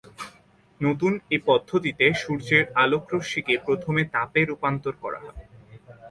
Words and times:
নতুন 0.81 1.13
এ 1.29 1.37
পদ্ধতিতে 1.49 2.05
সূর্যের 2.21 2.63
আলোক 2.83 3.03
রশ্মিকে 3.13 3.55
প্রথমে 3.65 4.01
তাপে 4.15 4.39
রূপান্তর 4.43 4.93
করা 5.03 5.19
হয়। 5.25 5.39